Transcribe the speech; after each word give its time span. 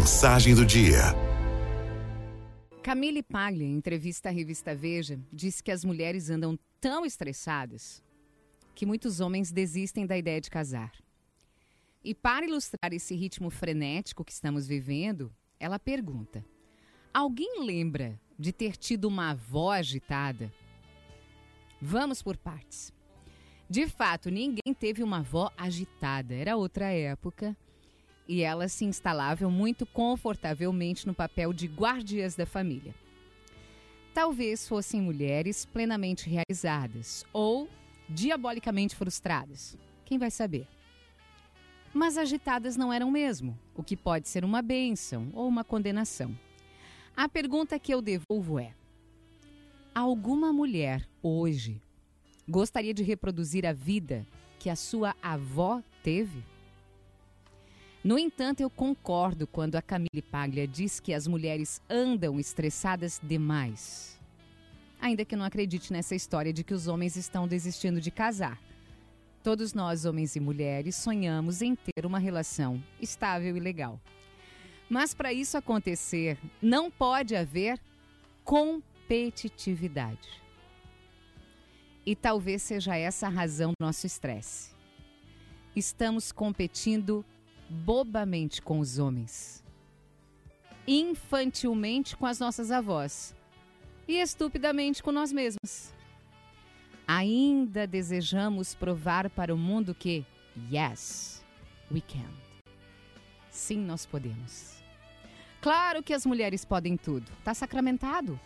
Mensagem 0.00 0.54
do 0.54 0.64
dia. 0.64 1.14
Camille 2.82 3.22
Paglia, 3.22 3.66
em 3.66 3.76
entrevista 3.76 4.30
à 4.30 4.32
revista 4.32 4.74
Veja, 4.74 5.20
disse 5.30 5.62
que 5.62 5.70
as 5.70 5.84
mulheres 5.84 6.30
andam 6.30 6.58
tão 6.80 7.04
estressadas 7.04 8.02
que 8.74 8.86
muitos 8.86 9.20
homens 9.20 9.52
desistem 9.52 10.06
da 10.06 10.16
ideia 10.16 10.40
de 10.40 10.48
casar. 10.48 10.90
E 12.02 12.14
para 12.14 12.46
ilustrar 12.46 12.94
esse 12.94 13.14
ritmo 13.14 13.50
frenético 13.50 14.24
que 14.24 14.32
estamos 14.32 14.66
vivendo, 14.66 15.30
ela 15.58 15.78
pergunta: 15.78 16.42
Alguém 17.12 17.62
lembra 17.62 18.18
de 18.38 18.54
ter 18.54 18.78
tido 18.78 19.04
uma 19.04 19.32
avó 19.32 19.70
agitada? 19.70 20.50
Vamos 21.78 22.22
por 22.22 22.38
partes. 22.38 22.90
De 23.68 23.86
fato, 23.86 24.30
ninguém 24.30 24.72
teve 24.72 25.02
uma 25.02 25.18
avó 25.18 25.52
agitada, 25.58 26.32
era 26.32 26.56
outra 26.56 26.86
época. 26.90 27.54
E 28.30 28.42
elas 28.42 28.70
se 28.72 28.84
instalavam 28.84 29.50
muito 29.50 29.84
confortavelmente 29.84 31.04
no 31.04 31.12
papel 31.12 31.52
de 31.52 31.66
guardiãs 31.66 32.36
da 32.36 32.46
família. 32.46 32.94
Talvez 34.14 34.68
fossem 34.68 35.02
mulheres 35.02 35.66
plenamente 35.66 36.30
realizadas 36.30 37.24
ou 37.32 37.68
diabolicamente 38.08 38.94
frustradas. 38.94 39.76
Quem 40.04 40.16
vai 40.16 40.30
saber? 40.30 40.68
Mas 41.92 42.16
agitadas 42.16 42.76
não 42.76 42.92
eram 42.92 43.10
mesmo, 43.10 43.58
o 43.74 43.82
que 43.82 43.96
pode 43.96 44.28
ser 44.28 44.44
uma 44.44 44.62
bênção 44.62 45.28
ou 45.32 45.48
uma 45.48 45.64
condenação. 45.64 46.32
A 47.16 47.28
pergunta 47.28 47.80
que 47.80 47.92
eu 47.92 48.00
devolvo 48.00 48.60
é: 48.60 48.76
alguma 49.92 50.52
mulher 50.52 51.04
hoje 51.20 51.82
gostaria 52.48 52.94
de 52.94 53.02
reproduzir 53.02 53.66
a 53.66 53.72
vida 53.72 54.24
que 54.56 54.70
a 54.70 54.76
sua 54.76 55.16
avó 55.20 55.82
teve? 56.04 56.44
No 58.02 58.18
entanto, 58.18 58.60
eu 58.62 58.70
concordo 58.70 59.46
quando 59.46 59.76
a 59.76 59.82
Camille 59.82 60.22
Paglia 60.22 60.66
diz 60.66 60.98
que 60.98 61.12
as 61.12 61.26
mulheres 61.26 61.82
andam 61.88 62.40
estressadas 62.40 63.20
demais. 63.22 64.18
Ainda 64.98 65.22
que 65.22 65.36
não 65.36 65.44
acredite 65.44 65.92
nessa 65.92 66.14
história 66.14 66.50
de 66.50 66.64
que 66.64 66.72
os 66.72 66.86
homens 66.86 67.16
estão 67.16 67.46
desistindo 67.46 68.00
de 68.00 68.10
casar. 68.10 68.58
Todos 69.42 69.74
nós, 69.74 70.06
homens 70.06 70.34
e 70.34 70.40
mulheres, 70.40 70.96
sonhamos 70.96 71.60
em 71.60 71.74
ter 71.74 72.06
uma 72.06 72.18
relação 72.18 72.82
estável 73.00 73.54
e 73.54 73.60
legal. 73.60 74.00
Mas 74.88 75.12
para 75.12 75.30
isso 75.32 75.58
acontecer, 75.58 76.38
não 76.60 76.90
pode 76.90 77.36
haver 77.36 77.78
competitividade. 78.44 80.42
E 82.04 82.16
talvez 82.16 82.62
seja 82.62 82.96
essa 82.96 83.26
a 83.26 83.30
razão 83.30 83.72
do 83.72 83.84
nosso 83.84 84.06
estresse. 84.06 84.70
Estamos 85.76 86.32
competindo 86.32 87.24
bobamente 87.70 88.60
com 88.60 88.80
os 88.80 88.98
homens, 88.98 89.64
infantilmente 90.86 92.16
com 92.16 92.26
as 92.26 92.40
nossas 92.40 92.72
avós 92.72 93.32
e 94.08 94.20
estupidamente 94.20 95.02
com 95.02 95.12
nós 95.12 95.32
mesmos. 95.32 95.94
Ainda 97.06 97.86
desejamos 97.86 98.74
provar 98.74 99.30
para 99.30 99.54
o 99.54 99.58
mundo 99.58 99.94
que, 99.94 100.24
yes, 100.70 101.44
we 101.90 102.00
can. 102.00 102.30
Sim, 103.50 103.78
nós 103.78 104.04
podemos. 104.04 104.82
Claro 105.60 106.02
que 106.02 106.12
as 106.12 106.26
mulheres 106.26 106.64
podem 106.64 106.96
tudo, 106.96 107.30
está 107.38 107.54
sacramentado. 107.54 108.38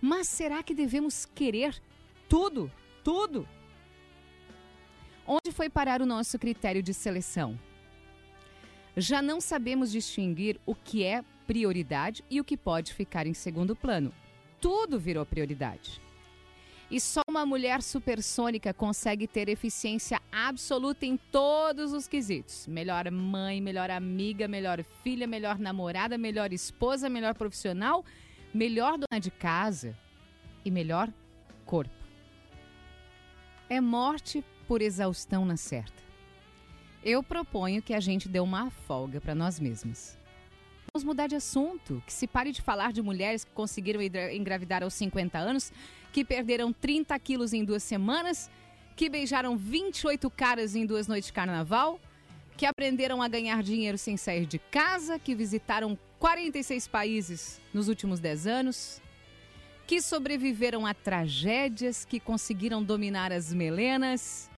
Mas 0.00 0.28
será 0.28 0.62
que 0.62 0.74
devemos 0.74 1.26
querer 1.26 1.80
tudo? 2.28 2.70
Tudo? 3.02 3.48
Onde 5.26 5.52
foi 5.52 5.70
parar 5.70 6.02
o 6.02 6.06
nosso 6.06 6.38
critério 6.38 6.82
de 6.82 6.92
seleção? 6.92 7.58
Já 8.96 9.22
não 9.22 9.40
sabemos 9.40 9.90
distinguir 9.90 10.60
o 10.66 10.74
que 10.74 11.02
é 11.02 11.24
prioridade 11.46 12.22
e 12.30 12.40
o 12.40 12.44
que 12.44 12.56
pode 12.56 12.92
ficar 12.92 13.26
em 13.26 13.34
segundo 13.34 13.74
plano. 13.74 14.12
Tudo 14.60 14.98
virou 14.98 15.24
prioridade. 15.24 16.00
E 16.90 17.00
só 17.00 17.22
uma 17.26 17.46
mulher 17.46 17.80
supersônica 17.80 18.74
consegue 18.74 19.26
ter 19.26 19.48
eficiência 19.48 20.20
absoluta 20.30 21.06
em 21.06 21.16
todos 21.16 21.94
os 21.94 22.06
quesitos: 22.06 22.66
melhor 22.66 23.10
mãe, 23.10 23.62
melhor 23.62 23.90
amiga, 23.90 24.46
melhor 24.46 24.84
filha, 25.02 25.26
melhor 25.26 25.58
namorada, 25.58 26.18
melhor 26.18 26.52
esposa, 26.52 27.08
melhor 27.08 27.34
profissional, 27.34 28.04
melhor 28.52 28.98
dona 28.98 29.18
de 29.18 29.30
casa 29.30 29.96
e 30.62 30.70
melhor 30.70 31.10
corpo. 31.64 31.94
É 33.70 33.80
morte 33.80 34.44
por 34.68 34.82
exaustão 34.82 35.46
na 35.46 35.56
certa. 35.56 36.01
Eu 37.04 37.20
proponho 37.20 37.82
que 37.82 37.94
a 37.94 37.98
gente 37.98 38.28
dê 38.28 38.38
uma 38.38 38.70
folga 38.70 39.20
para 39.20 39.34
nós 39.34 39.58
mesmos. 39.58 40.16
Vamos 40.94 41.04
mudar 41.04 41.26
de 41.26 41.34
assunto, 41.34 42.00
que 42.06 42.12
se 42.12 42.28
pare 42.28 42.52
de 42.52 42.62
falar 42.62 42.92
de 42.92 43.02
mulheres 43.02 43.42
que 43.44 43.50
conseguiram 43.50 44.00
engravidar 44.00 44.84
aos 44.84 44.94
50 44.94 45.36
anos, 45.36 45.72
que 46.12 46.24
perderam 46.24 46.72
30 46.72 47.18
quilos 47.18 47.52
em 47.52 47.64
duas 47.64 47.82
semanas, 47.82 48.48
que 48.94 49.08
beijaram 49.08 49.56
28 49.56 50.30
caras 50.30 50.76
em 50.76 50.86
duas 50.86 51.08
noites 51.08 51.26
de 51.26 51.32
carnaval, 51.32 51.98
que 52.56 52.66
aprenderam 52.66 53.20
a 53.20 53.26
ganhar 53.26 53.64
dinheiro 53.64 53.98
sem 53.98 54.16
sair 54.16 54.46
de 54.46 54.60
casa, 54.60 55.18
que 55.18 55.34
visitaram 55.34 55.98
46 56.20 56.86
países 56.86 57.60
nos 57.74 57.88
últimos 57.88 58.20
10 58.20 58.46
anos, 58.46 59.02
que 59.88 60.00
sobreviveram 60.00 60.86
a 60.86 60.94
tragédias, 60.94 62.04
que 62.04 62.20
conseguiram 62.20 62.80
dominar 62.80 63.32
as 63.32 63.52
melenas, 63.52 64.51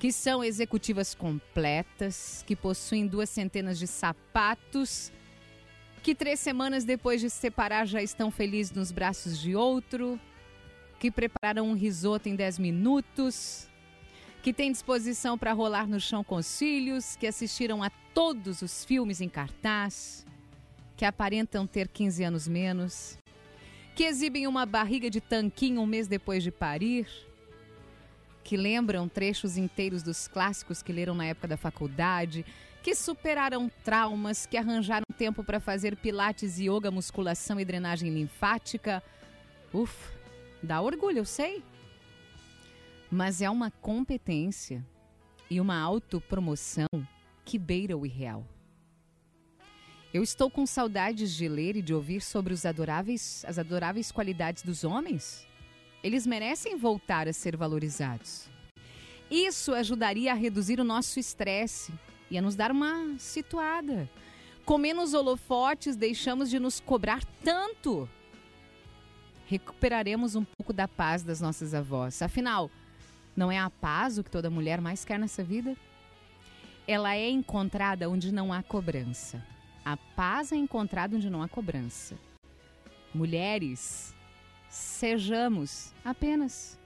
que 0.00 0.10
são 0.10 0.42
executivas 0.42 1.14
completas, 1.14 2.42
que 2.46 2.56
possuem 2.56 3.06
duas 3.06 3.28
centenas 3.28 3.78
de 3.78 3.86
sapatos, 3.86 5.12
que 6.02 6.14
três 6.14 6.40
semanas 6.40 6.84
depois 6.84 7.20
de 7.20 7.28
se 7.28 7.36
separar 7.36 7.86
já 7.86 8.02
estão 8.02 8.30
felizes 8.30 8.72
nos 8.72 8.90
braços 8.90 9.38
de 9.38 9.54
outro, 9.54 10.18
que 10.98 11.10
prepararam 11.10 11.68
um 11.68 11.74
risoto 11.74 12.30
em 12.30 12.34
10 12.34 12.58
minutos, 12.58 13.68
que 14.42 14.54
têm 14.54 14.72
disposição 14.72 15.36
para 15.36 15.52
rolar 15.52 15.86
no 15.86 16.00
chão 16.00 16.24
com 16.24 16.36
os 16.36 16.58
filhos, 16.58 17.14
que 17.14 17.26
assistiram 17.26 17.82
a 17.82 17.90
todos 18.14 18.62
os 18.62 18.82
filmes 18.82 19.20
em 19.20 19.28
cartaz, 19.28 20.24
que 20.96 21.04
aparentam 21.04 21.66
ter 21.66 21.88
15 21.88 22.24
anos 22.24 22.48
menos, 22.48 23.18
que 23.94 24.04
exibem 24.04 24.46
uma 24.46 24.64
barriga 24.64 25.10
de 25.10 25.20
tanquinho 25.20 25.82
um 25.82 25.86
mês 25.86 26.08
depois 26.08 26.42
de 26.42 26.50
parir, 26.50 27.06
que 28.42 28.56
lembram 28.56 29.08
trechos 29.08 29.56
inteiros 29.56 30.02
dos 30.02 30.26
clássicos 30.28 30.82
que 30.82 30.92
leram 30.92 31.14
na 31.14 31.26
época 31.26 31.48
da 31.48 31.56
faculdade, 31.56 32.44
que 32.82 32.94
superaram 32.94 33.70
traumas, 33.84 34.46
que 34.46 34.56
arranjaram 34.56 35.04
tempo 35.16 35.44
para 35.44 35.60
fazer 35.60 35.96
pilates, 35.96 36.58
yoga, 36.58 36.90
musculação 36.90 37.60
e 37.60 37.64
drenagem 37.64 38.10
linfática. 38.10 39.02
Uf, 39.72 39.94
dá 40.62 40.80
orgulho, 40.80 41.18
eu 41.18 41.24
sei. 41.24 41.62
Mas 43.10 43.42
é 43.42 43.50
uma 43.50 43.70
competência 43.70 44.84
e 45.50 45.60
uma 45.60 45.78
autopromoção 45.78 46.86
que 47.44 47.58
beira 47.58 47.96
o 47.96 48.06
irreal. 48.06 48.46
Eu 50.12 50.22
estou 50.22 50.50
com 50.50 50.66
saudades 50.66 51.34
de 51.34 51.48
ler 51.48 51.76
e 51.76 51.82
de 51.82 51.94
ouvir 51.94 52.20
sobre 52.20 52.52
os 52.52 52.66
adoráveis, 52.66 53.44
as 53.46 53.58
adoráveis 53.58 54.10
qualidades 54.10 54.62
dos 54.62 54.82
homens. 54.82 55.46
Eles 56.02 56.26
merecem 56.26 56.76
voltar 56.76 57.28
a 57.28 57.32
ser 57.32 57.56
valorizados. 57.56 58.48
Isso 59.30 59.74
ajudaria 59.74 60.32
a 60.32 60.34
reduzir 60.34 60.80
o 60.80 60.84
nosso 60.84 61.20
estresse 61.20 61.92
e 62.30 62.38
a 62.38 62.42
nos 62.42 62.56
dar 62.56 62.70
uma 62.70 63.16
situada. 63.18 64.08
Com 64.64 64.78
menos 64.78 65.14
holofotes, 65.14 65.96
deixamos 65.96 66.48
de 66.48 66.58
nos 66.58 66.80
cobrar 66.80 67.22
tanto. 67.44 68.08
Recuperaremos 69.46 70.34
um 70.36 70.44
pouco 70.44 70.72
da 70.72 70.88
paz 70.88 71.22
das 71.22 71.40
nossas 71.40 71.74
avós. 71.74 72.22
Afinal, 72.22 72.70
não 73.36 73.50
é 73.50 73.58
a 73.58 73.68
paz 73.68 74.16
o 74.16 74.24
que 74.24 74.30
toda 74.30 74.50
mulher 74.50 74.80
mais 74.80 75.04
quer 75.04 75.18
nessa 75.18 75.42
vida? 75.42 75.76
Ela 76.86 77.14
é 77.14 77.28
encontrada 77.28 78.08
onde 78.08 78.32
não 78.32 78.52
há 78.52 78.62
cobrança. 78.62 79.44
A 79.84 79.96
paz 79.96 80.52
é 80.52 80.56
encontrada 80.56 81.16
onde 81.16 81.30
não 81.30 81.42
há 81.42 81.48
cobrança. 81.48 82.16
Mulheres, 83.14 84.14
sejamos 84.70 85.92
apenas 86.04 86.78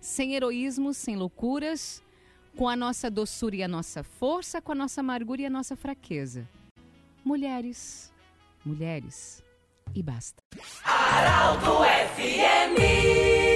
sem 0.00 0.34
heroísmo, 0.34 0.94
sem 0.94 1.14
loucuras, 1.14 2.02
com 2.56 2.68
a 2.68 2.74
nossa 2.74 3.10
doçura 3.10 3.56
e 3.56 3.62
a 3.62 3.68
nossa 3.68 4.02
força, 4.02 4.60
com 4.60 4.72
a 4.72 4.74
nossa 4.74 5.00
amargura 5.00 5.42
e 5.42 5.46
a 5.46 5.50
nossa 5.50 5.76
fraqueza. 5.76 6.48
Mulheres, 7.22 8.10
mulheres 8.64 9.44
e 9.94 10.02
basta. 10.02 10.42
Araldo 10.84 11.84
FMI 12.16 13.49